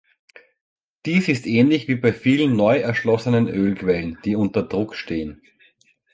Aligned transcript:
Dies 1.05 1.27
ist 1.27 1.45
ähnlich 1.45 1.87
wie 1.87 1.93
bei 1.93 2.11
vielen 2.11 2.55
neu 2.55 2.79
erschlossenen 2.79 3.47
Ölquellen, 3.47 4.17
die 4.25 4.35
unter 4.35 4.63
Druck 4.63 4.95
stehen. 4.95 5.43